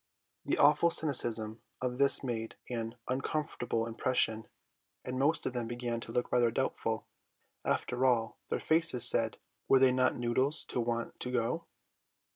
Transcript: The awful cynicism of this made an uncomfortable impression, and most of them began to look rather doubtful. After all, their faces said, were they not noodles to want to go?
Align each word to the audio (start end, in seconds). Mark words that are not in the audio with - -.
The 0.45 0.57
awful 0.57 0.89
cynicism 0.89 1.61
of 1.79 1.99
this 1.99 2.23
made 2.23 2.55
an 2.71 2.95
uncomfortable 3.07 3.85
impression, 3.85 4.47
and 5.05 5.19
most 5.19 5.45
of 5.45 5.53
them 5.53 5.67
began 5.67 5.99
to 5.99 6.11
look 6.11 6.31
rather 6.31 6.49
doubtful. 6.49 7.05
After 7.63 8.03
all, 8.03 8.39
their 8.49 8.59
faces 8.59 9.07
said, 9.07 9.37
were 9.67 9.77
they 9.77 9.91
not 9.91 10.15
noodles 10.17 10.65
to 10.69 10.81
want 10.81 11.19
to 11.19 11.29
go? 11.29 11.65